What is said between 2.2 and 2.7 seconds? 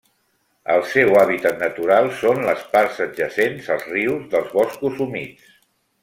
són les